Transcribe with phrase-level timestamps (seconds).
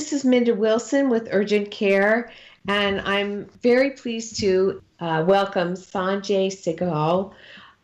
[0.00, 2.32] Hi, this is Minda Wilson with Urgent Care,
[2.66, 7.34] and I'm very pleased to uh, welcome Sanjay Sehgal,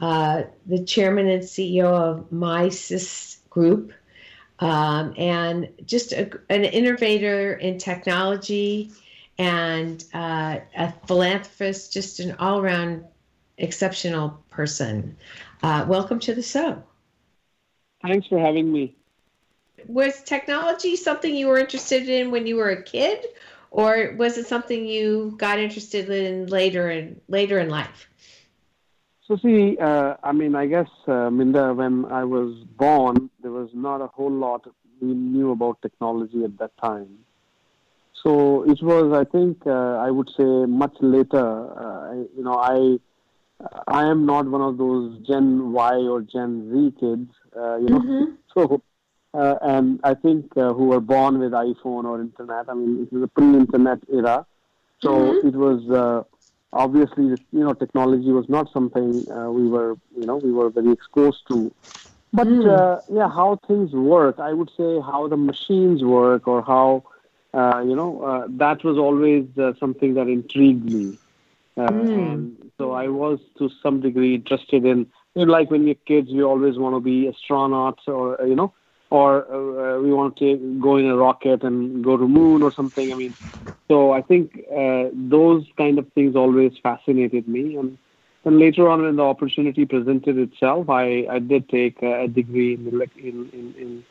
[0.01, 3.93] uh, the chairman and CEO of MSys Group,
[4.61, 8.93] um, and just a, an innovator in technology
[9.37, 13.05] and uh, a philanthropist, just an all around
[13.59, 15.19] exceptional person.
[15.63, 16.83] Uh, welcome to the show.
[18.01, 18.96] Thanks for having me.
[19.89, 23.25] Was technology something you were interested in when you were a kid,
[23.71, 28.09] or was it something you got interested in later in later in life?
[29.27, 33.71] So see, uh, I mean, I guess uh, Minda, when I was born, there was
[33.75, 34.69] not a whole lot
[35.01, 37.19] we knew about technology at that time.
[38.23, 41.39] So it was, I think, uh, I would say, much later.
[41.39, 42.99] Uh, you know, I
[43.87, 47.31] I am not one of those Gen Y or Gen Z kids.
[47.55, 48.25] Uh, you know, mm-hmm.
[48.55, 48.83] so
[49.37, 52.69] uh, and I think uh, who were born with iPhone or internet.
[52.69, 54.47] I mean, it was a pre-internet era,
[55.01, 55.49] so mm-hmm.
[55.49, 56.23] it was uh,
[56.73, 60.91] obviously you know technology was not something uh, we were you know we were very
[60.91, 61.73] exposed to.
[62.33, 62.67] But mm.
[62.67, 67.05] Uh, yeah, how things work, I would say how the machines work or how
[67.55, 69.47] uh, you know that was always
[69.79, 71.19] something that intrigued me.
[71.79, 72.57] Mm.
[72.79, 76.43] So I was to some degree interested in, you know, like when we're kids, we
[76.43, 78.73] always want to be astronauts or, you know,
[79.11, 83.13] or uh, we want to go in a rocket and go to moon or something.
[83.13, 83.35] I mean,
[83.89, 87.77] so I think uh, those kind of things always fascinated me.
[87.77, 87.99] And
[88.45, 92.87] then later on, when the opportunity presented itself, I, I did take a degree in,
[93.17, 94.05] in, in, in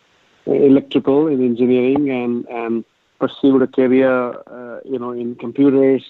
[0.46, 2.86] electrical in engineering and and
[3.20, 6.04] pursued a career, uh, you know, in computers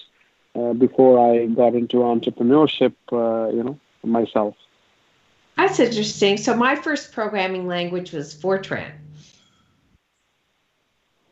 [0.54, 4.54] uh, before I got into entrepreneurship, uh, you know, myself.
[5.56, 6.36] That's interesting.
[6.36, 8.92] So my first programming language was Fortran.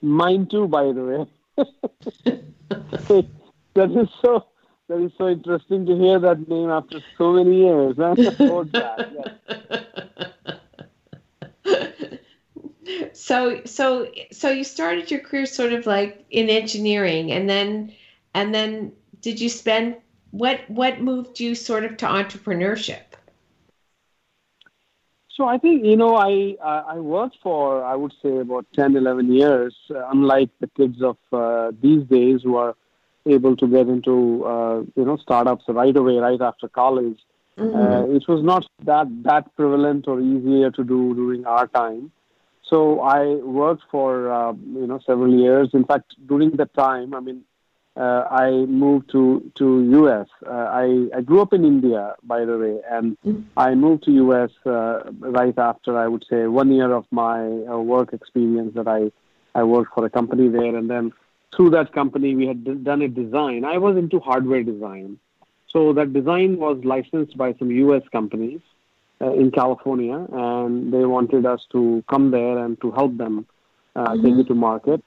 [0.01, 1.27] Mine too, by the way.
[3.75, 4.45] that is so
[4.89, 7.97] that is so interesting to hear that name after so many years.
[7.97, 9.39] Fortran,
[13.13, 17.93] so so so you started your career sort of like in engineering and then
[18.35, 19.97] and then did you spend
[20.33, 23.14] what what moved you sort of to entrepreneurship?
[25.37, 29.33] So I think you know I I worked for I would say about 10, 11
[29.33, 29.75] years.
[29.91, 32.77] Uh, unlike the kids of uh, these days who are
[33.27, 37.19] able to get into uh, you know startups right away, right after college.
[37.59, 37.77] Mm-hmm.
[37.77, 42.13] Uh, it was not that that prevalent or easier to do during our time.
[42.63, 45.71] So I worked for uh, you know several years.
[45.73, 47.43] In fact, during that time, I mean,
[47.97, 50.27] uh, I moved to to US.
[50.45, 53.43] Uh, I I grew up in India, by the way, and mm-hmm.
[53.57, 57.79] I moved to US uh, right after I would say one year of my uh,
[57.79, 59.13] work experience that I
[59.55, 61.13] I worked for a company there, and then
[61.55, 63.65] through that company we had d- done a design.
[63.65, 65.21] I was into hardware design,
[65.69, 68.61] so that design was licensed by some US companies
[69.21, 73.47] uh, in California, and they wanted us to come there and to help them
[73.95, 74.23] uh, mm-hmm.
[74.25, 75.05] take it to market.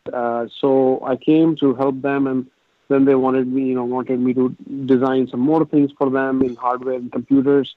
[0.61, 2.47] so I came to help them and
[2.89, 4.49] then they wanted me, you know, wanted me to
[4.85, 7.75] design some more things for them in hardware and computers,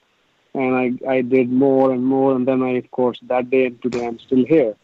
[0.54, 3.80] and I I did more and more, and then I, of course, that day and
[3.82, 4.74] today I'm still here.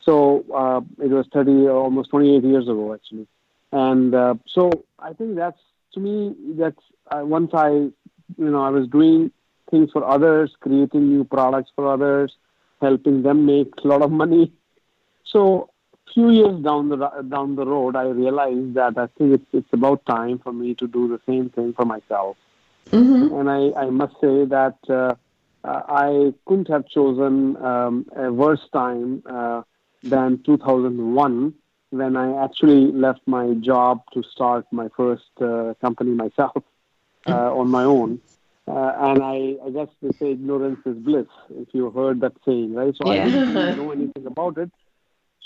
[0.00, 3.26] So uh, it was 30, almost 28 years ago actually,
[3.72, 5.60] and uh, so I think that's
[5.94, 7.92] to me that's uh, once I, you
[8.36, 9.30] know, I was doing
[9.70, 12.36] things for others, creating new products for others,
[12.80, 14.52] helping them make a lot of money.
[15.24, 15.70] So
[16.12, 16.96] few years down the
[17.28, 20.86] down the road, I realized that I think it's it's about time for me to
[20.86, 22.36] do the same thing for myself.
[22.90, 23.34] Mm-hmm.
[23.34, 25.14] And I, I must say that uh,
[25.64, 29.62] uh I couldn't have chosen um, a worse time uh,
[30.02, 31.54] than 2001
[31.90, 36.62] when I actually left my job to start my first uh, company myself
[37.26, 37.58] uh, mm-hmm.
[37.58, 38.20] on my own.
[38.68, 42.74] Uh, and I, I guess they say ignorance is bliss, if you heard that saying,
[42.74, 42.92] right?
[42.96, 43.22] So yeah.
[43.22, 44.72] I didn't know anything about it.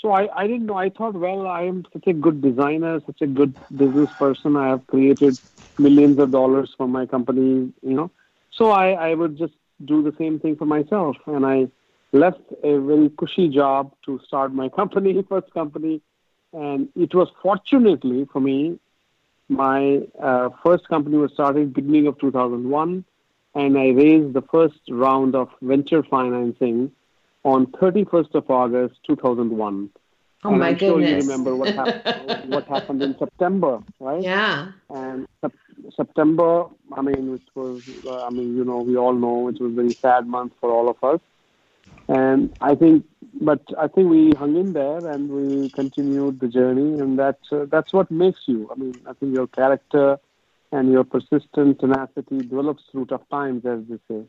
[0.00, 0.79] So I, I didn't know.
[0.79, 4.56] I thought, well, I am such a good designer, such a good business person.
[4.56, 5.37] I have created
[5.79, 8.11] millions of dollars for my company, you know.
[8.50, 9.52] So I, I would just
[9.85, 11.17] do the same thing for myself.
[11.26, 11.69] And I
[12.12, 16.00] left a very cushy job to start my company, first company.
[16.52, 18.79] And it was fortunately for me,
[19.49, 23.05] my uh, first company was started beginning of 2001.
[23.55, 26.93] And I raised the first round of venture financing
[27.45, 29.91] on 31st of August 2001.
[30.43, 30.91] Oh and my I'm goodness!
[30.91, 32.51] Sure you remember what happened?
[32.55, 34.23] what happened in September, right?
[34.23, 34.73] Yeah.
[34.89, 35.27] And
[35.95, 39.73] September, I mean, it was, uh, I mean, you know, we all know it was
[39.73, 41.21] a very sad month for all of us.
[42.09, 43.05] And I think
[43.41, 47.67] but I think we hung in there and we continued the journey, and that's uh,
[47.71, 48.69] that's what makes you.
[48.71, 50.19] I mean, I think your character
[50.73, 54.23] and your persistent tenacity develops through tough times, as they say.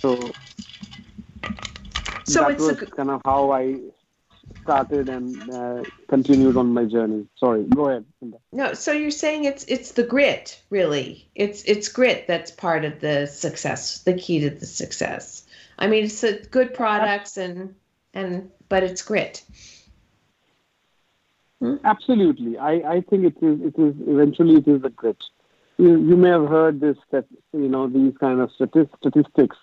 [0.00, 0.32] So,
[2.32, 2.86] so that was a...
[2.86, 3.78] kind of how I
[4.62, 7.26] started and uh, continued on my journey.
[7.38, 8.04] Sorry, go ahead.
[8.52, 11.28] No, so you're saying it's it's the grit, really.
[11.34, 15.46] It's it's grit that's part of the success, the key to the success.
[15.78, 17.74] I mean, it's a good products and
[18.14, 19.42] and but it's grit.
[21.60, 21.76] Hmm?
[21.84, 25.22] Absolutely, I I think it is it is eventually it is the grit.
[25.78, 29.56] You you may have heard this that you know these kind of statistics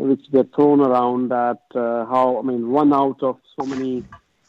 [0.00, 4.04] which get thrown around that uh, how I mean one out of so many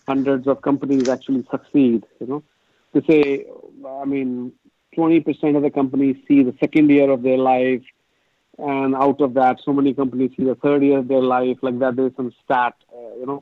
[0.07, 2.05] hundreds of companies actually succeed.
[2.19, 2.43] You know,
[2.93, 3.45] to say
[4.03, 4.53] I mean
[4.95, 7.83] twenty percent of the companies see the second year of their life,
[8.57, 11.57] and out of that, so many companies see the third year of their life.
[11.61, 12.75] Like that, there's some stat.
[12.93, 13.41] Uh, you know,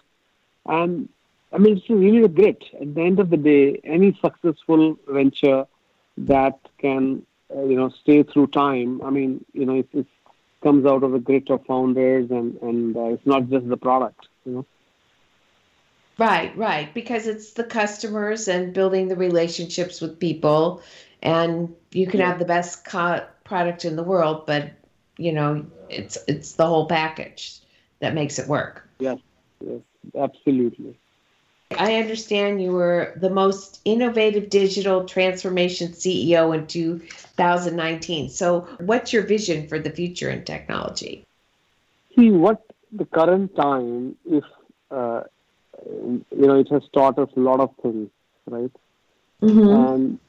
[0.65, 1.09] and
[1.53, 2.63] I mean it's really a grit.
[2.81, 5.65] At the end of the day, any successful venture
[6.17, 9.01] that can uh, you know stay through time.
[9.03, 10.09] I mean, you know, it's, it's
[10.61, 14.27] comes out of the grit of founders and and uh, it's not just the product
[14.45, 14.65] you know?
[16.17, 20.81] Right right because it's the customers and building the relationships with people
[21.21, 24.71] and you can have the best co- product in the world but
[25.17, 27.59] you know it's it's the whole package
[27.99, 28.87] that makes it work.
[28.99, 29.19] Yes
[29.65, 29.81] yes
[30.17, 30.97] absolutely
[31.77, 38.29] I understand you were the most innovative digital transformation CEO in 2019.
[38.29, 41.25] So, what's your vision for the future in technology?
[42.15, 44.43] See, what the current time, if
[44.89, 45.23] uh,
[45.85, 48.09] you know, it has taught us a lot of things,
[48.47, 48.71] right?
[49.43, 49.69] Mm-hmm.
[49.69, 50.19] And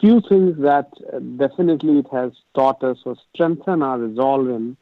[0.00, 0.90] few things that
[1.38, 4.76] definitely it has taught us or strengthened our resolve in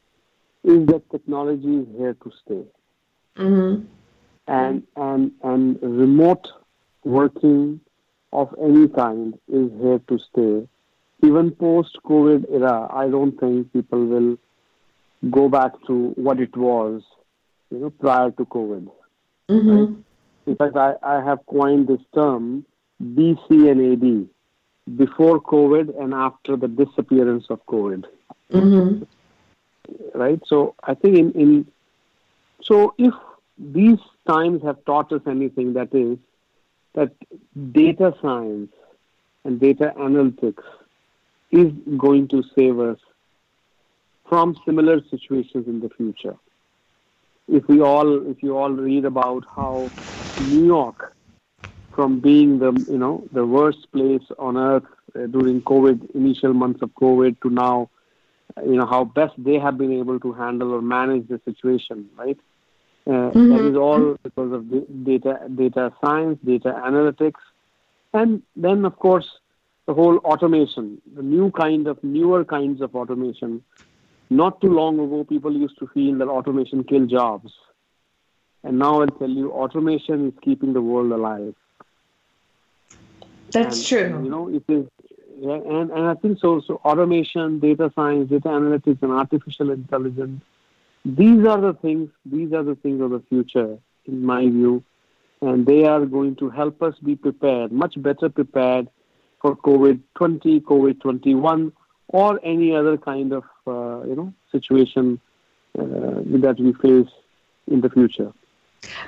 [0.64, 2.64] is that technology is here to stay.
[3.36, 3.84] Mm-hmm
[4.46, 6.48] and and and remote
[7.04, 7.80] working
[8.32, 10.68] of any kind is here to stay.
[11.22, 14.36] Even post COVID era, I don't think people will
[15.30, 17.02] go back to what it was,
[17.70, 18.90] you know, prior to COVID.
[19.48, 19.70] Mm-hmm.
[19.70, 19.96] Right?
[20.46, 22.66] In fact, I, I have coined this term
[23.02, 24.28] BC and AD,
[24.96, 28.04] before COVID and after the disappearance of COVID.
[28.52, 29.04] Mm-hmm.
[30.18, 30.40] Right?
[30.46, 31.66] So I think in, in
[32.62, 33.14] so if
[33.58, 36.18] these times have taught us anything, that is,
[36.94, 37.12] that
[37.72, 38.72] data science
[39.44, 40.62] and data analytics
[41.50, 42.98] is going to save us
[44.28, 46.36] from similar situations in the future.
[47.46, 49.92] If we all, if you all read about how
[50.38, 51.14] New York,
[51.94, 54.84] from being the you know the worst place on earth
[55.14, 57.90] uh, during COVID, initial months of COVID, to now,
[58.64, 62.38] you know how best they have been able to handle or manage the situation, right?
[63.06, 63.50] Uh, mm-hmm.
[63.50, 67.40] That is all because of data, data science, data analytics,
[68.14, 69.28] and then of course
[69.86, 73.62] the whole automation, the new kind of newer kinds of automation.
[74.30, 77.52] Not too long ago, people used to feel that automation killed jobs,
[78.62, 81.54] and now I'll tell you, automation is keeping the world alive.
[83.50, 84.24] That's and, true.
[84.24, 84.86] You know, it is,
[85.38, 86.62] yeah, and and I think so.
[86.62, 90.42] So automation, data science, data analytics, and artificial intelligence
[91.04, 94.82] these are the things, these are the things of the future, in my view,
[95.42, 98.88] and they are going to help us be prepared, much better prepared
[99.40, 101.72] for COVID 20, COVID 21,
[102.08, 105.20] or any other kind of uh, you know situation
[105.78, 105.82] uh,
[106.44, 107.12] that we face
[107.66, 108.32] in the future.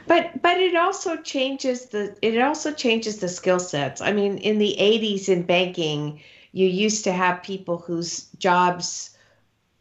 [0.07, 4.01] But but it also changes the it also changes the skill sets.
[4.01, 6.21] I mean, in the 80s in banking,
[6.53, 9.17] you used to have people whose jobs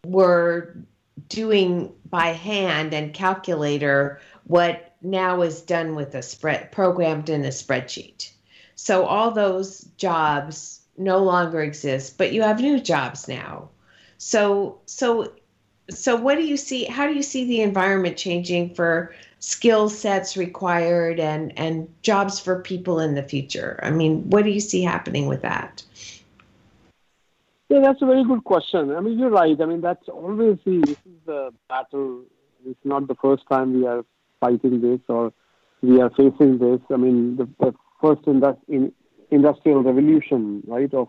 [0.05, 0.75] were
[1.29, 7.49] doing by hand and calculator what now is done with a spread programmed in a
[7.49, 8.31] spreadsheet.
[8.75, 13.69] So all those jobs no longer exist, but you have new jobs now.
[14.17, 15.33] So so
[15.89, 20.35] so what do you see how do you see the environment changing for skill sets
[20.35, 23.79] required and and jobs for people in the future?
[23.83, 25.83] I mean, what do you see happening with that?
[27.69, 28.95] Yeah, that's a very good question.
[28.95, 29.59] I mean, you're right.
[29.59, 32.23] I mean, that's always the this is the battle.
[32.65, 34.05] It's not the first time we are
[34.39, 35.33] fighting this or
[35.81, 36.79] we are facing this.
[36.91, 38.91] I mean, the, the first indus- in,
[39.31, 41.07] industrial revolution, right, of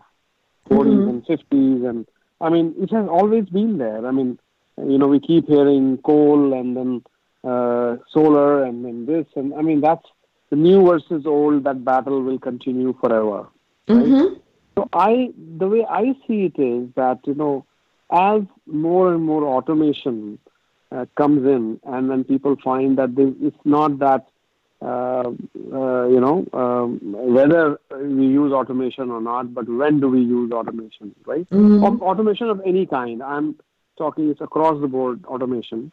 [0.69, 1.09] 40s mm-hmm.
[1.09, 2.07] and 50s, and
[2.41, 4.05] I mean, it has always been there.
[4.05, 4.39] I mean,
[4.77, 7.03] you know, we keep hearing coal and then
[7.43, 10.05] uh, solar and then this, and I mean, that's
[10.49, 11.63] the new versus old.
[11.65, 13.47] That battle will continue forever.
[13.87, 14.05] Right?
[14.05, 14.39] Mm-hmm.
[14.77, 17.65] So I, the way I see it is that you know,
[18.11, 20.37] as more and more automation
[20.91, 24.27] uh, comes in, and then people find that they, it's not that
[24.79, 25.31] uh,
[25.73, 30.51] uh, you know um, whether we use automation or not, but when do we use
[30.51, 31.49] automation, right?
[31.49, 31.99] Mhm.
[32.01, 33.23] automation of any kind.
[33.23, 33.55] I'm
[33.97, 35.91] talking it's across the board automation.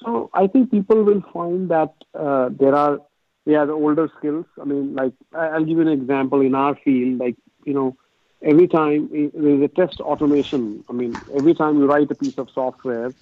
[0.00, 3.00] So I think people will find that uh, there are
[3.46, 4.46] yeah the older skills.
[4.60, 7.18] I mean, like I'll give you an example in our field.
[7.18, 7.96] Like you know,
[8.42, 10.84] every time there's a test automation.
[10.88, 13.14] I mean, every time you write a piece of software,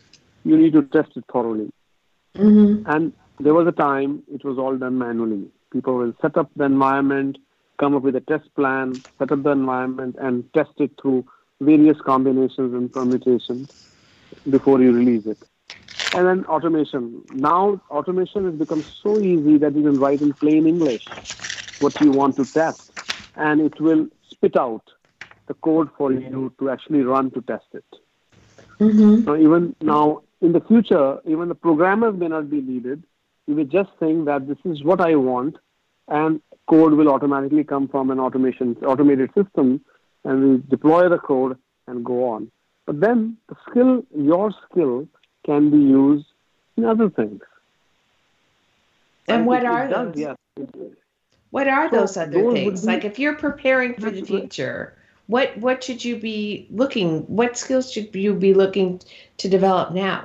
[0.44, 1.70] you need to test it thoroughly.
[2.36, 2.84] Mhm.
[2.86, 5.50] And there was a time it was all done manually.
[5.72, 7.38] People will set up the environment,
[7.78, 11.24] come up with a test plan, set up the environment, and test it through
[11.60, 13.68] various combinations and permutations
[14.48, 15.38] before you release it.
[16.12, 17.22] And then automation.
[17.30, 21.02] Now, automation has become so easy that you can write in plain English
[21.78, 22.92] what you want to test,
[23.36, 24.82] and it will spit out
[25.50, 27.88] the code for you to actually run to test it.
[28.78, 29.26] Mhm.
[29.26, 30.02] Now, even now,
[30.40, 33.02] in the future, even the programmers may not be needed.
[33.47, 35.57] You will just think that this is what I want,
[36.09, 36.40] and
[36.73, 39.80] code will automatically come from an automation automated system,
[40.25, 42.50] and we deploy the code and go on.
[42.87, 43.92] But then the skill,
[44.30, 45.09] your skill,
[45.45, 46.26] can be used
[46.76, 47.42] in other things.
[49.28, 50.21] And what it- it are does, those?
[50.21, 50.37] Yes.
[50.57, 50.99] It-
[51.50, 52.80] What are those other things?
[52.83, 54.40] be- like if you're preparing for the That's right.
[54.42, 54.95] future,
[55.30, 57.20] what what should you be looking?
[57.40, 59.00] What skills should you be looking
[59.38, 60.25] to develop now?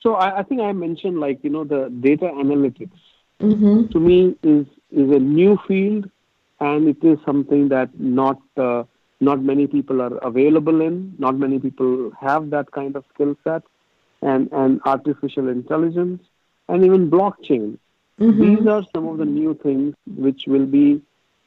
[0.00, 3.00] So I, I think I mentioned like you know the data analytics.
[3.40, 3.88] Mm-hmm.
[3.88, 6.08] to me is is a new field,
[6.60, 8.84] and it is something that not uh,
[9.20, 11.14] not many people are available in.
[11.18, 13.62] Not many people have that kind of skill set,
[14.20, 16.22] and and artificial intelligence,
[16.68, 17.78] and even blockchain.
[18.20, 18.40] Mm-hmm.
[18.42, 21.02] These are some of the new things which will be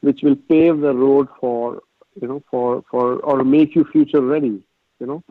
[0.06, 1.82] which will pave the road for
[2.20, 4.56] you know for for or make you future ready.
[5.00, 5.22] You know,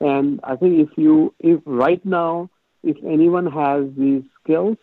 [0.00, 1.14] and I think if you
[1.52, 2.50] if right now
[2.82, 4.76] if anyone has these skills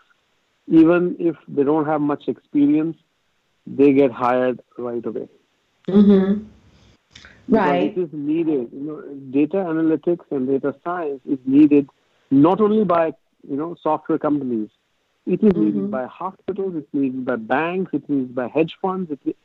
[0.68, 2.98] even if they don't have much experience,
[3.68, 5.28] they get hired right away.
[5.88, 6.44] Mm-hmm.
[7.48, 7.98] Because Right.
[7.98, 8.70] It is needed.
[8.72, 11.90] You know, data analytics and data science is needed
[12.30, 13.14] not only by
[13.48, 14.70] you know software companies.
[15.26, 15.58] It is Mhm.
[15.58, 16.76] needed by hospitals.
[16.76, 17.92] It's needed by banks.
[17.94, 19.12] It's needed by hedge funds.
[19.12, 19.38] It's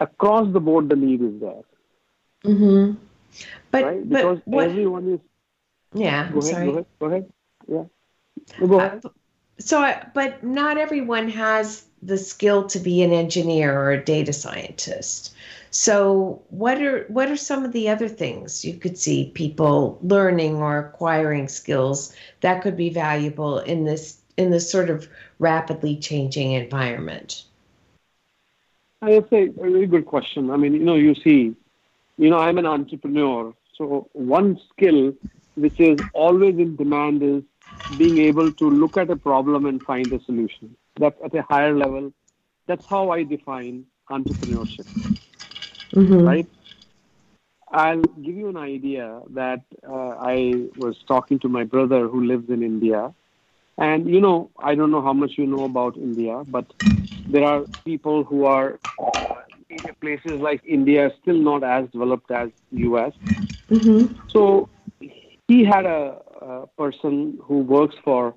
[0.00, 0.88] across the board.
[0.88, 1.62] The need is there,
[2.44, 2.94] Mm-hmm.
[3.70, 4.08] But right?
[4.08, 4.66] Because but what?
[4.68, 5.20] everyone is.
[5.94, 6.30] yeah.
[6.32, 6.50] Go I'm ahead.
[6.50, 6.66] sorry.
[6.66, 6.86] Go ahead.
[7.00, 7.32] Go ahead.
[7.68, 7.84] Yeah.
[8.60, 9.04] No, Go ahead.
[9.04, 9.08] Uh,
[9.58, 14.32] so, I, but not everyone has the skill to be an engineer or a data
[14.32, 15.34] scientist.
[15.70, 20.56] So, what are what are some of the other things you could see people learning
[20.56, 25.08] or acquiring skills that could be valuable in this in this sort of
[25.38, 27.44] rapidly changing environment?
[29.02, 30.50] I would say a very good question.
[30.50, 31.54] I mean, you know, you see,
[32.16, 33.52] you know, I'm an entrepreneur.
[33.76, 35.12] So one skill
[35.54, 37.42] which is always in demand is
[37.96, 40.76] being able to look at a problem and find a solution.
[40.98, 42.12] That's at a higher level.
[42.66, 44.86] That's how I define entrepreneurship,
[45.94, 46.32] Mm-hmm.
[46.32, 46.46] right?
[47.72, 52.48] I'll give you an idea that uh, I was talking to my brother who lives
[52.50, 53.12] in India.
[53.78, 56.66] And, you know, I don't know how much you know about India, but
[57.28, 62.50] there are people who are uh, in places like India still not as developed as
[62.72, 63.12] US.
[63.70, 64.28] Mm-hmm.
[64.28, 64.68] So
[65.48, 68.34] he had a, a person who works for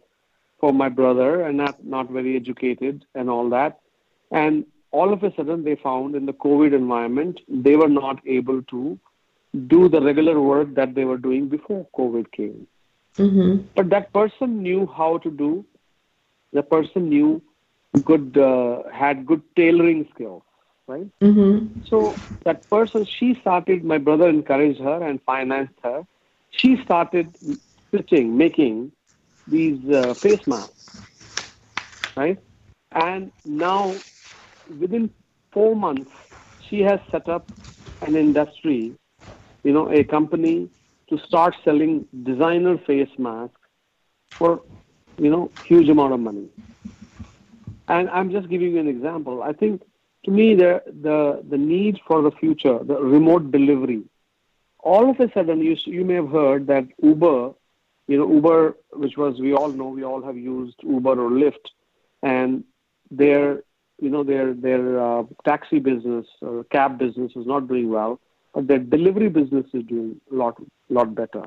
[0.60, 3.80] for my brother and not not very educated and all that.
[4.32, 8.62] And all of a sudden they found in the COVID environment they were not able
[8.64, 8.98] to
[9.68, 12.68] do the regular work that they were doing before COVID came.
[13.20, 13.68] Mm-hmm.
[13.76, 15.66] But that person knew how to do.
[16.54, 17.42] The person knew
[18.04, 20.44] good uh, had good tailoring skills,
[20.88, 21.08] right?
[21.22, 21.82] Mm-hmm.
[21.90, 23.84] So that person, she started.
[23.84, 26.06] My brother encouraged her and financed her.
[26.52, 27.36] She started
[27.88, 28.92] stitching, making
[29.48, 30.74] these uh, face masks,
[32.16, 32.38] right?
[32.92, 34.04] And now,
[34.68, 35.10] within
[35.52, 36.12] four months,
[36.70, 37.48] she has set up
[38.02, 38.94] an industry,
[39.64, 40.70] you know, a company
[41.16, 43.60] to start selling designer face masks
[44.30, 44.62] for,
[45.18, 46.48] you know, huge amount of money.
[47.88, 49.44] And I'm just giving you an example.
[49.44, 49.82] I think
[50.26, 54.04] to me the the the need for the future, the remote delivery.
[54.80, 57.54] All of a sudden, you you may have heard that Uber,
[58.08, 61.66] you know, Uber, which was we all know, we all have used Uber or Lyft,
[62.24, 62.64] and
[63.12, 63.64] their
[64.00, 68.20] you know their their uh, taxi business or cab business is not doing well,
[68.56, 70.56] but their delivery business is doing a lot
[70.90, 71.44] lot better.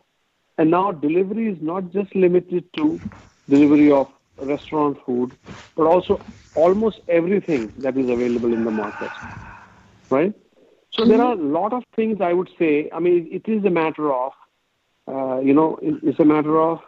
[0.59, 3.01] And now delivery is not just limited to
[3.49, 4.09] delivery of
[4.41, 5.33] restaurant food,
[5.75, 6.21] but also
[6.55, 9.13] almost everything that is available in the market,
[10.11, 10.35] right?
[10.93, 12.91] So there are a lot of things I would say.
[12.93, 14.33] I mean, it is a matter of,
[15.07, 16.81] uh, you know, it's a matter of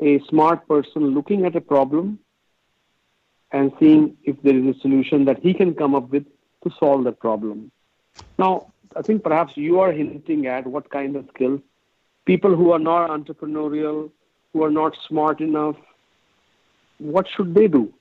[0.00, 2.18] a smart person looking at a problem
[3.52, 6.24] and seeing if there is a solution that he can come up with
[6.64, 7.70] to solve that problem.
[8.38, 11.60] Now, I think perhaps you are hinting at what kind of skills
[12.24, 14.10] people who are not entrepreneurial,
[14.52, 15.76] who are not smart enough,
[16.98, 17.92] what should they do?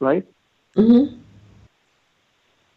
[0.00, 0.26] Right?
[0.76, 1.16] Mm-hmm.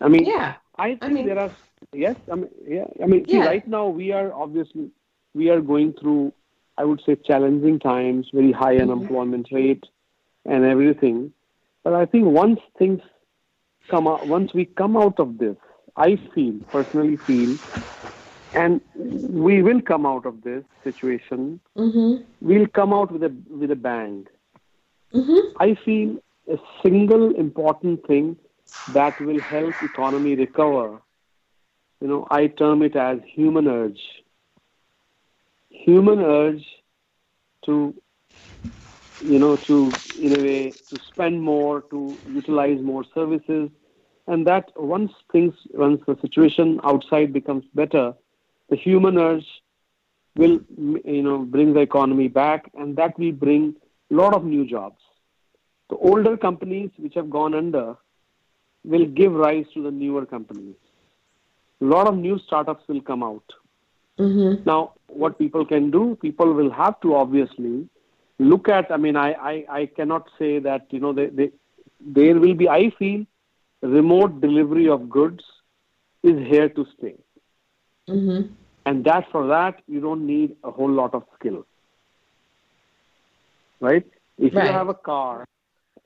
[0.02, 0.56] I mean, yeah.
[0.78, 1.52] I think I mean, there are
[1.94, 2.16] yes.
[2.32, 2.86] I mean, yeah.
[3.04, 4.90] I mean, see, right now we are obviously
[5.34, 6.32] we are going through,
[6.78, 8.90] I would say, challenging times, very high Mm-hmm.
[8.90, 9.84] unemployment rate,
[10.46, 11.34] and everything.
[11.84, 13.02] But I think once things
[13.90, 15.58] come out, once we come out of this,
[16.00, 17.58] I feel personally feel,
[18.56, 21.60] and we will come out of this situation.
[21.78, 22.24] Mm-hmm.
[22.42, 24.26] We'll come out with a with a bang.
[25.14, 25.58] Mm-hmm.
[25.60, 26.18] I feel
[26.52, 28.38] a single important thing
[28.94, 31.02] that will help economy recover.
[32.02, 34.00] You know, I term it as human urge.
[35.70, 36.66] Human urge
[37.66, 37.94] to,
[39.20, 43.70] you know, to in a way to spend more, to utilize more services,
[44.30, 48.14] and that once things, once the situation outside becomes better,
[48.70, 49.48] the human urge
[50.36, 50.60] will,
[51.16, 53.76] you know, bring the economy back, and that will bring
[54.12, 55.02] a lot of new jobs.
[55.90, 57.96] The older companies which have gone under
[58.84, 60.76] will give rise to the newer companies.
[61.82, 63.44] A lot of new startups will come out.
[64.20, 64.64] Mm-hmm.
[64.66, 67.90] Now, what people can do, people will have to obviously
[68.38, 68.92] look at.
[68.92, 71.52] I mean, I, I, I cannot say that, you know, they, they,
[72.00, 73.26] there will be, I feel,
[73.82, 75.44] remote delivery of goods
[76.24, 77.16] is here to stay.
[78.08, 78.54] Mm-hmm.
[78.86, 81.66] And that for that, you don't need a whole lot of skill.
[83.80, 84.06] Right?
[84.38, 84.66] If Right.
[84.66, 85.46] you have a car,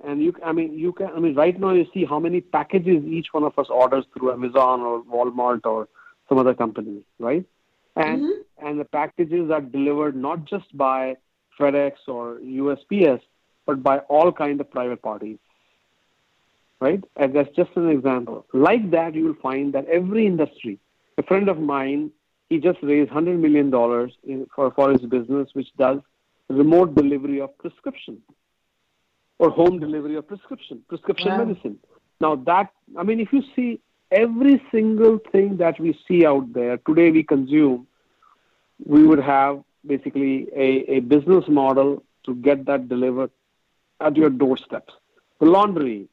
[0.04, 3.06] and you, I mean, you can, I mean, right now you see how many packages
[3.06, 5.88] each one of us orders through Amazon or Walmart or
[6.28, 7.46] some other company, right?
[7.96, 8.40] And Mhm.
[8.58, 11.16] and the packages are delivered not just by
[11.60, 13.22] FedEx or USPS,
[13.66, 15.38] but by all kind of private parties,
[16.86, 17.04] right?
[17.16, 18.46] And that's just an example.
[18.54, 20.76] Like that, you will find that every industry.
[21.18, 22.12] A friend of mine,
[22.50, 24.12] he just raised hundred million dollars
[24.56, 26.00] for for his business, which does
[26.50, 28.16] remote delivery of prescription
[29.40, 31.46] or home delivery of prescription, prescription Wow.
[31.46, 31.78] medicine.
[32.26, 32.70] Now that
[33.00, 33.70] I mean, if you see
[34.12, 37.88] every single thing that we see out there today, we consume,
[38.94, 40.68] we would have basically a,
[40.98, 43.32] a business model to get that delivered
[44.00, 44.94] at your doorsteps.
[45.40, 46.08] The laundry,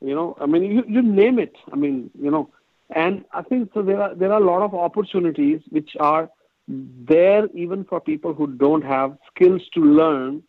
[0.00, 1.54] you know, I mean, you, you name it.
[1.72, 2.50] I mean, you know,
[2.94, 3.82] and I think so.
[3.82, 6.30] There are there are a lot of opportunities which are
[6.68, 10.42] there even for people who don't have skills to learn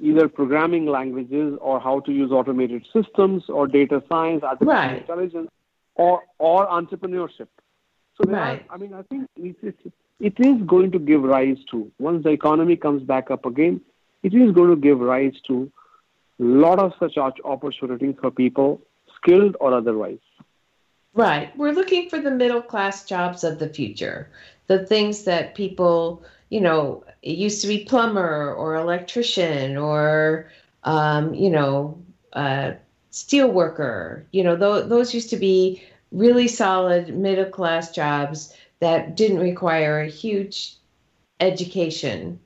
[0.00, 4.98] either programming languages or how to use automated systems or data science, artificial Right.
[5.00, 5.48] intelligence,
[5.94, 7.48] or or entrepreneurship.
[8.16, 8.64] So Right.
[8.68, 12.24] are, I mean, I think it, it, it is going to give rise to once
[12.24, 13.80] the economy comes back up again,
[14.22, 15.70] it is going to give rise to
[16.38, 18.80] lot of such opportunities for people,
[19.16, 20.18] skilled or otherwise.
[21.14, 21.56] Right.
[21.56, 24.30] We're looking for the middle class jobs of the future.
[24.66, 30.50] The things that people, you know, it used to be plumber or electrician or,
[30.84, 32.00] um, you know,
[32.34, 32.72] uh,
[33.10, 34.26] steel worker.
[34.30, 40.00] You know, th- those used to be really solid middle class jobs that didn't require
[40.00, 40.76] a huge
[41.40, 42.38] education.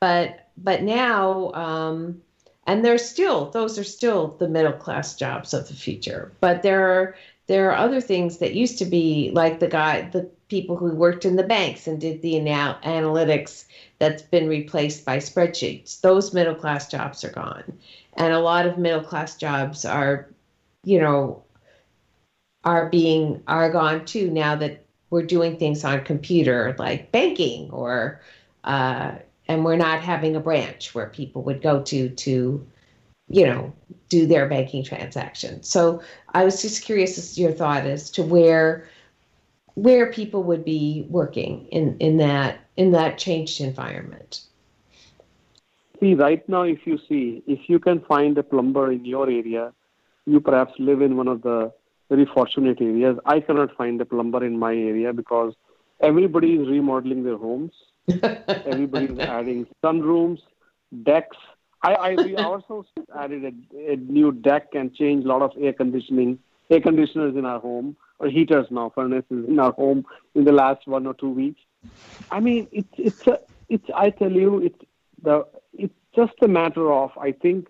[0.00, 2.22] But but now, um,
[2.66, 6.32] and they're still those are still the middle class jobs of the future.
[6.40, 10.28] But there are there are other things that used to be like the guy the
[10.48, 13.64] people who worked in the banks and did the anal- analytics
[13.98, 17.78] that's been replaced by spreadsheets those middle class jobs are gone
[18.14, 20.28] and a lot of middle class jobs are
[20.84, 21.42] you know
[22.64, 28.20] are being are gone too now that we're doing things on computer like banking or
[28.64, 29.12] uh,
[29.48, 32.66] and we're not having a branch where people would go to to
[33.28, 33.72] you know
[34.08, 36.00] do their banking transaction so
[36.34, 38.88] i was just curious as your thought as to where
[39.74, 44.42] where people would be working in in that in that changed environment
[46.00, 49.72] See, right now, if you see, if you can find a plumber in your area,
[50.26, 51.72] you perhaps live in one of the
[52.10, 53.18] very fortunate areas.
[53.24, 55.54] I cannot find a plumber in my area because
[56.00, 57.72] everybody is remodeling their homes.
[58.66, 60.38] Everybody is adding sunrooms,
[61.02, 61.36] decks.
[61.82, 62.84] I, I we also
[63.16, 66.38] added a, a new deck and changed a lot of air conditioning,
[66.70, 70.86] air conditioners in our home, or heaters now, furnaces in our home in the last
[70.86, 71.60] one or two weeks.
[72.30, 73.84] I mean, it's it's a, it's.
[73.94, 74.78] I tell you, it's
[75.22, 77.10] the it's just a matter of.
[77.18, 77.68] I think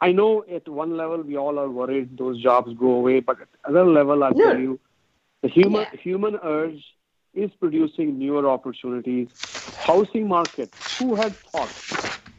[0.00, 3.48] I know at one level we all are worried those jobs go away, but at
[3.64, 4.78] another level, I tell you,
[5.42, 6.00] the human Yeah.
[6.00, 6.82] human urge
[7.34, 9.28] is producing newer opportunities.
[9.76, 10.72] Housing market.
[10.98, 11.70] Who had thought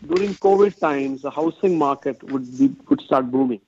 [0.05, 3.61] during COVID times, the housing market would be would start booming.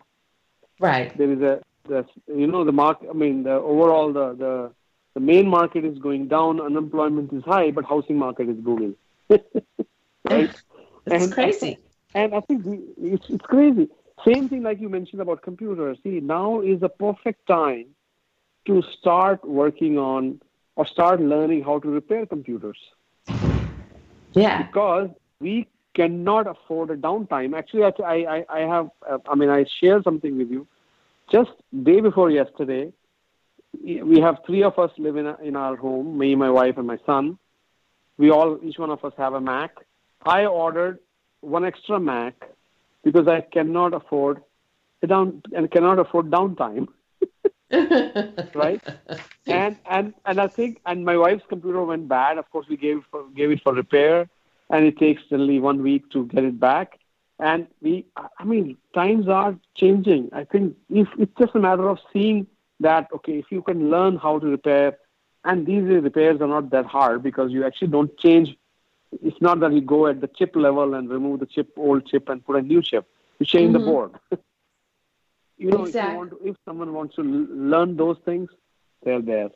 [0.80, 1.16] Right.
[1.18, 3.10] There is a the, you know the market.
[3.10, 4.72] I mean, the overall the the
[5.14, 8.96] the main market is going down, unemployment is high, but housing market is booming.
[9.30, 10.56] right?
[11.06, 11.80] It's and, crazy.
[12.14, 12.64] And I think
[12.98, 13.90] it's, it's crazy.
[14.26, 15.98] Same thing like you mentioned about computers.
[16.04, 17.88] See, now is the perfect time
[18.68, 20.42] to start working on
[20.76, 22.78] or start learning how to repair computers.
[24.34, 24.64] Yeah.
[24.64, 27.58] Because we cannot afford a downtime.
[27.58, 28.90] Actually, I, I, I have,
[29.28, 30.68] I mean, I share something with you.
[31.32, 31.52] Just
[31.84, 32.92] day before yesterday,
[33.84, 36.98] we have three of us live in, in our home, me, my wife, and my
[37.06, 37.38] son.
[38.18, 39.72] We all, each one of us have a Mac.
[40.26, 41.00] I ordered
[41.42, 42.36] one extra Mac
[43.04, 44.42] because I cannot afford
[45.02, 46.88] a down and cannot afford downtime.
[48.54, 48.82] right?
[49.48, 52.38] And and and I think and my wife's computer went bad.
[52.38, 54.30] Of course, we gave it for, gave it for repair,
[54.70, 57.00] and it takes only one week to get it back.
[57.40, 60.30] And we, I mean, times are changing.
[60.32, 62.48] I think if it's just a matter of seeing
[62.82, 64.98] that okay, if you can learn how to repair,
[65.44, 68.56] and these repairs are not that hard because you actually don't change.
[69.24, 72.30] It's not that you go at the chip level and remove the chip, old chip,
[72.30, 73.08] and put a new chip.
[73.40, 73.86] You change mm-hmm.
[73.86, 74.12] the board.
[75.62, 76.12] you know, exactly.
[76.12, 78.50] if, want to, if someone wants to learn those things,
[79.04, 79.50] they're there.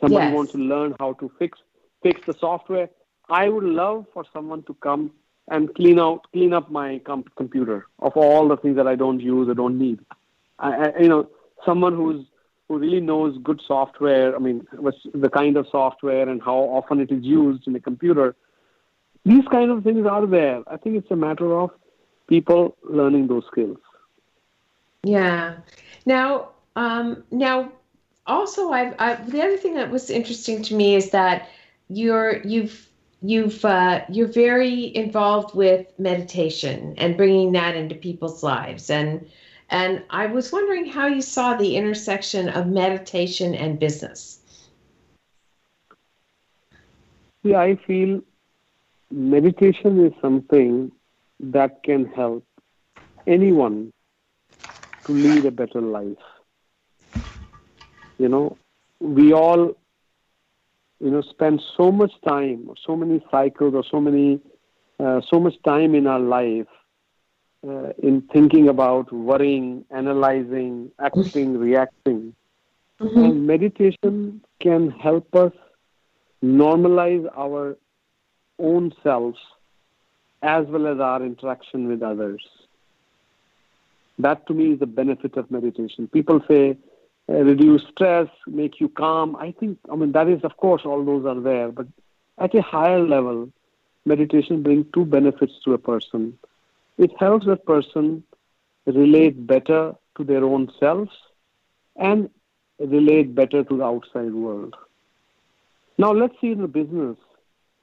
[0.00, 0.34] Someone yes.
[0.34, 1.58] wants to learn how to fix
[2.02, 2.88] fix the software.
[3.28, 5.10] I would love for someone to come
[5.48, 9.20] and clean out clean up my com- computer of all the things that I don't
[9.20, 10.00] use or don't need.
[10.58, 11.28] I, I, you know,
[11.66, 12.24] someone who's
[12.68, 14.66] who really knows good software, I mean,
[15.14, 18.34] the kind of software and how often it is used in a computer.
[19.24, 20.62] These kind of things are there.
[20.66, 21.70] I think it's a matter of
[22.28, 23.78] people learning those skills.
[25.04, 25.56] Yeah.
[26.06, 27.72] Now, um, now,
[28.26, 31.48] also, I've, I've, the other thing that was interesting to me is that
[31.88, 32.88] you're you've
[33.22, 39.28] you've uh, you're very involved with meditation and bringing that into people's lives and
[39.70, 44.40] and I was wondering how you saw the intersection of meditation and business.
[47.42, 48.22] Yeah, I feel
[49.10, 50.90] meditation is something
[51.40, 52.44] that can help
[53.26, 53.92] anyone
[55.08, 56.26] to lead a better life.
[58.18, 58.58] You know,
[59.00, 59.76] we all,
[61.00, 64.40] you know, spend so much time, so many cycles, or so many,
[65.00, 66.66] uh, so much time in our life
[67.66, 72.34] uh, in thinking about worrying, analyzing, acting, reacting.
[73.00, 73.18] Mm-hmm.
[73.18, 75.52] And meditation can help us
[76.44, 77.78] normalize our
[78.58, 79.38] own selves
[80.42, 82.44] as well as our interaction with others.
[84.18, 86.08] That to me is the benefit of meditation.
[86.08, 86.76] People say
[87.28, 89.36] uh, reduce stress, make you calm.
[89.36, 91.70] I think, I mean, that is, of course, all those are there.
[91.70, 91.86] But
[92.38, 93.50] at a higher level,
[94.04, 96.38] meditation brings two benefits to a person.
[96.96, 98.24] It helps a person
[98.86, 101.10] relate better to their own selves
[101.96, 102.30] and
[102.78, 104.74] relate better to the outside world.
[105.96, 107.16] Now, let's see in the business,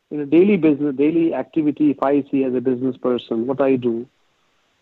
[0.10, 3.76] in a daily business, daily activity, if I see as a business person, what I
[3.76, 4.08] do,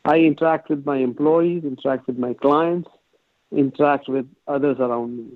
[0.05, 2.89] I interact with my employees, interact with my clients,
[3.51, 5.27] interact with others around me.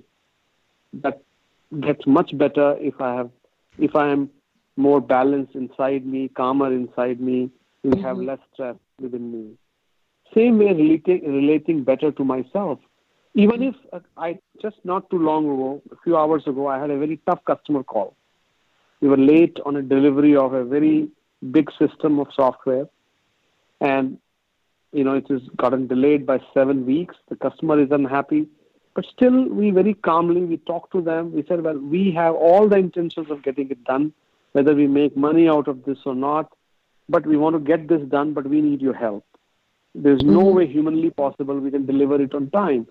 [0.93, 1.21] That
[1.81, 3.29] gets much better if I have,
[3.77, 4.29] if I am
[4.75, 7.49] more balanced inside me, calmer inside me,
[7.83, 8.05] and mm-hmm.
[8.05, 9.51] have less stress within me.
[10.35, 12.79] Same way relating, relating better to myself.
[13.33, 16.89] Even if uh, I just not too long ago, a few hours ago, I had
[16.89, 18.15] a very tough customer call.
[18.99, 21.09] We were late on a delivery of a very
[21.51, 22.87] big system of software,
[23.79, 24.17] and
[24.91, 27.15] you know it has gotten delayed by seven weeks.
[27.29, 28.47] The customer is unhappy,
[28.95, 31.33] but still, we very calmly we talked to them.
[31.33, 34.13] We said, well, we have all the intentions of getting it done,
[34.53, 36.51] whether we make money out of this or not
[37.09, 39.25] but we want to get this done, but we need your help.
[39.95, 40.57] There's no mm-hmm.
[40.57, 42.87] way humanly possible we can deliver it on time.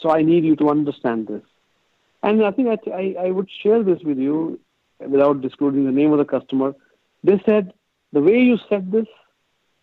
[0.00, 1.42] So I need you to understand this.
[2.22, 4.58] And I think I, I, I would share this with you
[4.98, 6.74] without disclosing the name of the customer.
[7.22, 7.72] They said,
[8.12, 9.06] the way you said this,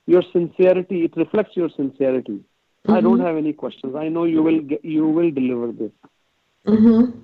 [0.06, 2.34] your sincerity, it reflects your sincerity.
[2.34, 2.92] Mm-hmm.
[2.92, 3.26] I don't mm-hmm.
[3.26, 3.96] have any questions.
[3.96, 5.92] I know you will get, you will deliver this.
[6.68, 7.20] Mm-hmm.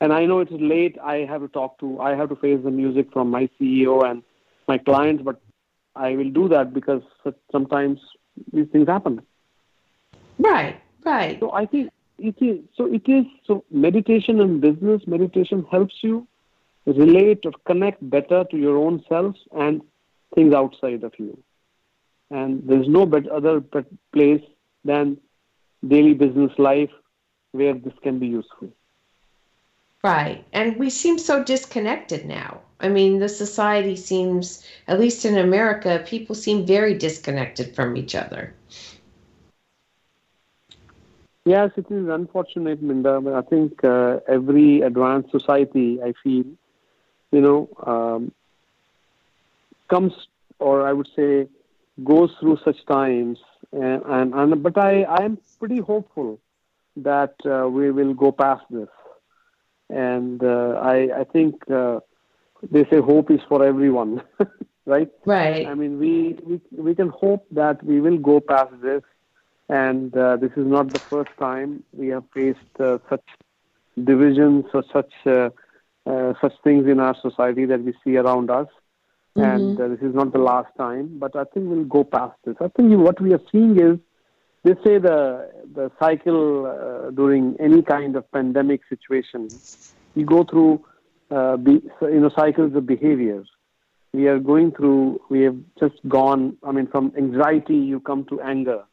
[0.00, 0.96] And I know it's late.
[1.02, 4.22] I have to talk to, I have to face the music from my CEO and
[4.66, 5.40] my clients, but
[5.94, 7.02] I will do that because
[7.50, 8.00] sometimes
[8.52, 9.22] these things happen.
[10.38, 11.38] Right, right.
[11.38, 12.60] So I think it is.
[12.76, 13.26] So it is.
[13.46, 16.26] So meditation and business meditation helps you
[16.86, 19.82] relate or connect better to your own self and
[20.34, 21.38] things outside of you.
[22.32, 23.60] And there's no better other
[24.12, 24.42] place
[24.84, 25.18] than
[25.86, 26.90] daily business life
[27.52, 28.70] where this can be useful.
[30.02, 30.44] Right.
[30.52, 32.60] And we seem so disconnected now.
[32.80, 38.14] I mean, the society seems, at least in America, people seem very disconnected from each
[38.14, 38.54] other.
[41.44, 46.46] Yes, it is unfortunate, Minda, but I think uh, every advanced society, I feel,
[47.30, 48.32] you know, um,
[49.88, 50.12] comes,
[50.58, 51.46] or I would say,
[52.04, 53.38] goes through such times.
[53.72, 56.38] And, and, and but I, I am pretty hopeful
[56.96, 58.88] that uh, we will go past this.
[59.88, 62.00] And uh, I, I think uh,
[62.70, 64.22] they say hope is for everyone,
[64.86, 65.10] right?
[65.24, 65.66] Right.
[65.66, 69.02] I mean, we, we, we can hope that we will go past this.
[69.68, 73.24] And uh, this is not the first time we have faced uh, such
[74.02, 75.50] divisions or such uh,
[76.04, 78.66] uh, such things in our society that we see around us.
[79.36, 79.40] Mm-hmm.
[79.40, 82.56] And uh, this is not the last time, but I think we'll go past this.
[82.60, 83.98] I think what we are seeing is
[84.62, 89.48] they say the the cycle uh, during any kind of pandemic situation,
[90.14, 90.84] you go through
[91.30, 93.48] uh, be, you know cycles of behaviors.
[94.12, 95.22] We are going through.
[95.30, 96.58] We have just gone.
[96.62, 98.84] I mean, from anxiety you come to anger.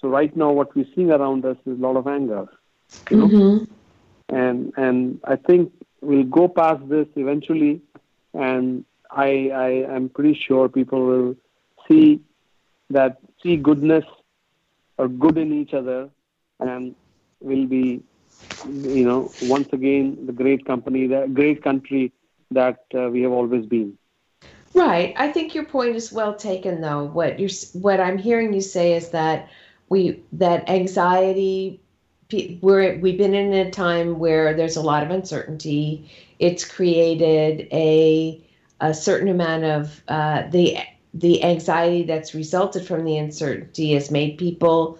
[0.00, 2.46] So right now, what we're seeing around us is a lot of anger.
[3.10, 3.26] You know?
[3.26, 3.64] mm-hmm.
[4.34, 7.82] And and I think we'll go past this eventually,
[8.32, 11.36] and I I am pretty sure people will
[11.88, 12.20] see
[12.90, 14.04] that see goodness
[14.98, 16.10] or good in each other,
[16.60, 16.94] and
[17.40, 18.02] will be
[18.66, 22.12] you know once again the great company, the great country
[22.50, 23.98] that uh, we have always been.
[24.74, 25.12] Right.
[25.16, 27.04] I think your point is well taken, though.
[27.04, 29.50] What you're what I'm hearing you say is that
[29.88, 31.80] we that anxiety
[32.62, 36.10] we're we've been in a time where there's a lot of uncertainty.
[36.38, 38.42] It's created a
[38.82, 40.76] a certain amount of uh, the
[41.14, 44.98] the anxiety that's resulted from the uncertainty has made people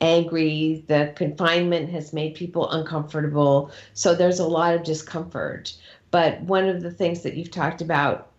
[0.00, 0.84] angry.
[0.88, 3.70] The confinement has made people uncomfortable.
[3.92, 5.74] So there's a lot of discomfort.
[6.10, 8.32] But one of the things that you've talked about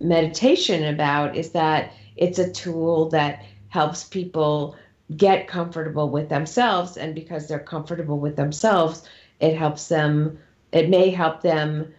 [0.00, 4.76] meditation about is that it's a tool that helps people
[5.16, 9.02] get comfortable with themselves and because they're comfortable with themselves
[9.40, 10.38] it helps them
[10.72, 11.92] it may help them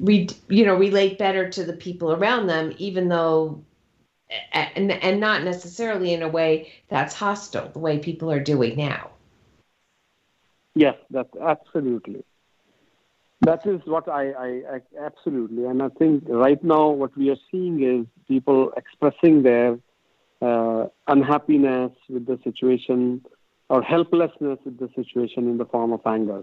[0.00, 3.62] re, you know relate better to the people around them even though
[4.52, 9.10] and and not necessarily in a way that's hostile the way people are doing now.
[10.74, 12.24] Yes that's absolutely.
[13.42, 17.38] That is what I, I, I, absolutely, and I think right now what we are
[17.50, 19.78] seeing is people expressing their
[20.42, 23.24] uh, unhappiness with the situation
[23.70, 26.42] or helplessness with the situation in the form of anger,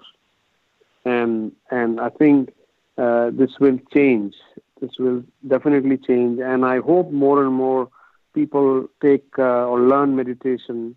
[1.06, 2.50] and and I think
[2.98, 4.36] uh, this will change.
[4.82, 7.90] This will definitely change, and I hope more and more
[8.34, 10.96] people take uh, or learn meditation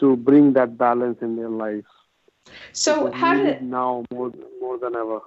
[0.00, 1.86] to bring that balance in their lives.
[2.72, 5.20] So how did now more more than ever?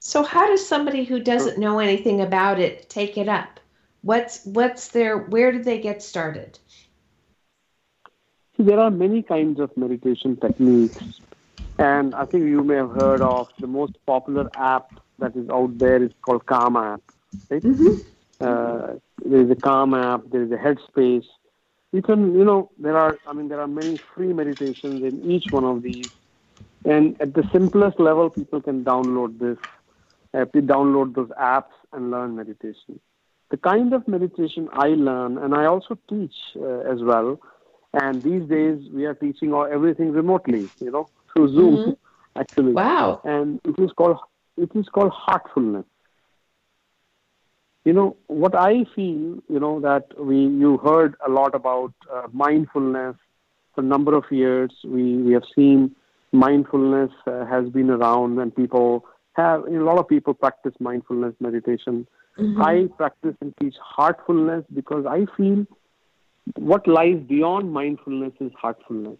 [0.00, 3.60] So how does somebody who doesn't know anything about it take it up?
[4.02, 6.58] What's what's their where did they get started?
[8.58, 11.02] There are many kinds of meditation techniques,
[11.78, 15.78] and I think you may have heard of the most popular app that is out
[15.78, 17.02] there is called Calm app.
[17.50, 17.62] Right?
[17.62, 17.94] Mm-hmm.
[18.40, 20.22] Uh, there is a Calm app.
[20.30, 21.26] There is a Headspace.
[21.92, 23.18] You can, you know, there are.
[23.26, 26.10] I mean, there are many free meditations in each one of these,
[26.84, 29.58] and at the simplest level, people can download this
[30.34, 33.00] to download those apps and learn meditation.
[33.50, 37.40] The kind of meditation I learn, and I also teach uh, as well.
[37.94, 42.40] And these days we are teaching all, everything remotely, you know, through Zoom, mm-hmm.
[42.40, 42.72] actually.
[42.72, 43.22] Wow!
[43.24, 44.18] And it is called
[44.58, 45.84] it is called heartfulness.
[47.84, 49.38] You know what I feel.
[49.48, 53.16] You know that we you heard a lot about uh, mindfulness
[53.74, 54.72] for a number of years.
[54.84, 55.94] We we have seen
[56.32, 62.06] mindfulness uh, has been around, and people have a lot of people practice mindfulness meditation.
[62.38, 62.62] Mm-hmm.
[62.62, 65.66] I practice and teach heartfulness because I feel
[66.56, 69.18] what lies beyond mindfulness is heartfulness.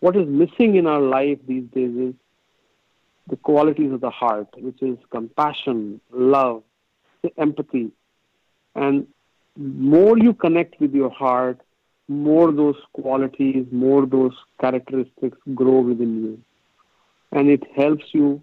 [0.00, 2.14] What is missing in our life these days is
[3.28, 6.62] the qualities of the heart, which is compassion, love,
[7.36, 7.90] empathy.
[8.74, 9.06] And
[9.56, 11.60] more you connect with your heart,
[12.08, 16.42] more those qualities, more those characteristics grow within you.
[17.32, 18.42] And it helps you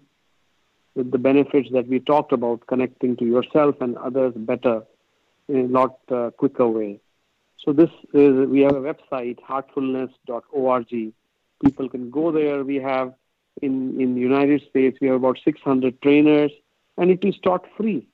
[0.94, 4.82] with the benefits that we talked about, connecting to yourself and others better
[5.48, 7.00] in a lot uh, quicker way.
[7.64, 11.12] So this is we have a website heartfulness.org.
[11.64, 12.62] People can go there.
[12.62, 13.14] We have
[13.62, 16.52] in in the United States we have about 600 trainers,
[16.96, 18.06] and it is taught free.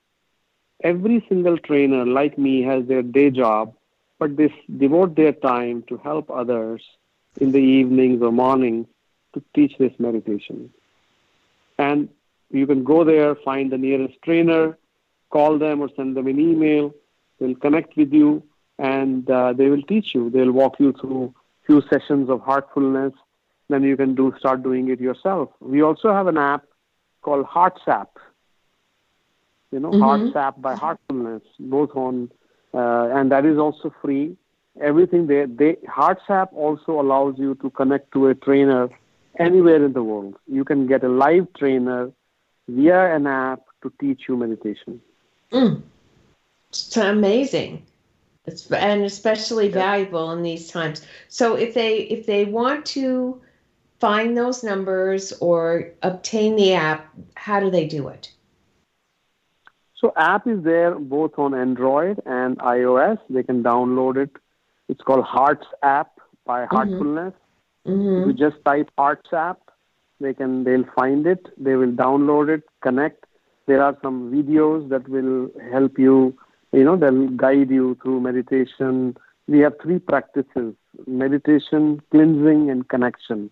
[0.83, 3.73] Every single trainer, like me, has their day job,
[4.19, 6.83] but they devote their time to help others
[7.39, 8.87] in the evenings or mornings
[9.33, 10.71] to teach this meditation.
[11.77, 12.09] And
[12.51, 14.77] You can go there, find the nearest trainer,
[15.29, 16.93] call them or send them an email.
[17.39, 18.43] They'll connect with you
[18.77, 20.29] and uh, they will teach you.
[20.29, 21.33] They'll walk you through
[21.65, 23.13] few sessions of heartfulness.
[23.71, 25.49] Then you can do start doing it yourself.
[25.59, 26.65] We also have an app
[27.21, 28.07] called HeartsApp.
[29.71, 30.03] You know, mm-hmm.
[30.03, 32.29] HeartsApp by Heartfulness, both on,
[32.73, 34.35] uh, and that is also free.
[34.81, 35.47] Everything there.
[35.47, 38.89] They HeartsApp also allows you to connect to a trainer
[39.39, 40.35] anywhere in the world.
[40.47, 42.11] You can get a live trainer
[42.67, 45.01] via an app to teach you meditation.
[45.51, 45.81] Mm.
[46.69, 47.85] It's amazing.
[48.45, 49.73] It's, and especially yeah.
[49.73, 51.05] valuable in these times.
[51.29, 53.41] So if they if they want to
[54.01, 58.31] find those numbers or obtain the app, how do they do it?
[59.95, 63.19] So app is there both on Android and iOS.
[63.29, 64.31] They can download it.
[64.89, 66.75] It's called Hearts app by mm-hmm.
[66.75, 67.33] Heartfulness.
[67.87, 68.29] Mm-hmm.
[68.29, 69.57] You just type HeartsApp.
[70.19, 71.47] They can they'll find it.
[71.57, 73.25] They will download it, connect.
[73.67, 76.37] There are some videos that will help you.
[76.71, 79.15] You know, they'll guide you through meditation.
[79.47, 80.75] We have three practices:
[81.07, 83.49] meditation, cleansing, and connection.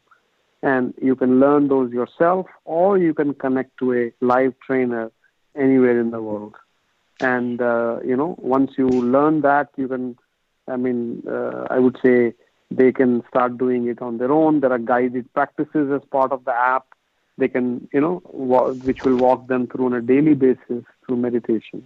[0.62, 5.12] And you can learn those yourself, or you can connect to a live trainer
[5.56, 6.56] anywhere in the world.
[7.22, 10.18] And uh, you know, once you learn that, you can.
[10.68, 12.34] I mean, uh, I would say
[12.70, 14.60] they can start doing it on their own.
[14.60, 16.86] There are guided practices as part of the app.
[17.38, 21.84] They can, you know, which will walk them through on a daily basis through meditation.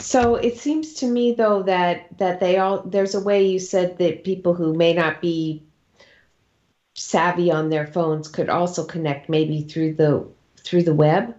[0.00, 3.98] So it seems to me, though, that that they all there's a way you said
[3.98, 5.62] that people who may not be
[6.94, 10.26] savvy on their phones could also connect maybe through the
[10.58, 11.34] through the web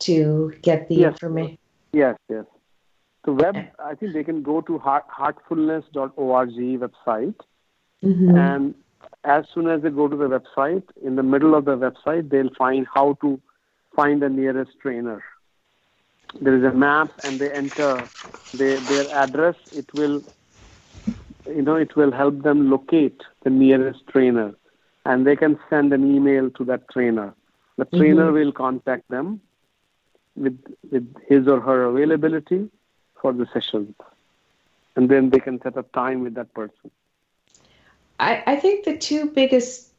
[0.00, 1.12] to get the yes.
[1.12, 1.58] information.
[1.92, 2.44] Yes, yes.
[3.24, 7.34] The web, I think they can go to heart, heartfulness.org website,
[8.02, 8.36] mm-hmm.
[8.36, 8.74] and
[9.24, 12.52] as soon as they go to the website, in the middle of the website, they'll
[12.54, 13.40] find how to
[13.96, 15.22] find the nearest trainer.
[16.40, 18.06] There is a map, and they enter
[18.52, 19.54] their, their address.
[19.72, 20.22] It will,
[21.46, 24.54] you know, it will help them locate the nearest trainer,
[25.04, 27.34] and they can send an email to that trainer.
[27.76, 28.34] The trainer mm-hmm.
[28.34, 29.40] will contact them
[30.36, 30.58] with
[30.90, 32.68] with his or her availability
[33.20, 33.94] for the session.
[34.96, 36.90] And then they can set up time with that person.
[38.20, 39.92] I, I think the two biggest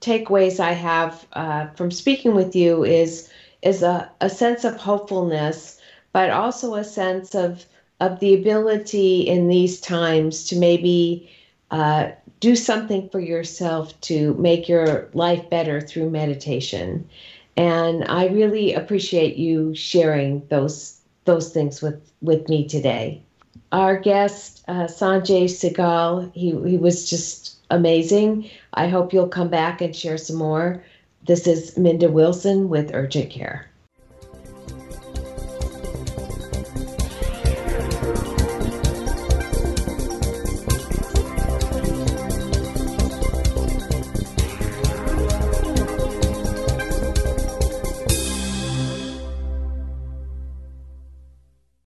[0.00, 3.30] takeaways I have uh, from speaking with you is
[3.62, 5.80] is a, a sense of hopefulness,
[6.12, 7.64] but also a sense of
[8.00, 11.30] of the ability in these times to maybe
[11.72, 17.08] uh, do something for yourself to make your life better through meditation.
[17.56, 23.22] And I really appreciate you sharing those those things with, with me today.
[23.70, 28.50] Our guest, uh, Sanjay Sehgal, he, he was just amazing.
[28.74, 30.82] I hope you'll come back and share some more.
[31.24, 33.70] This is Minda Wilson with Urgent Care.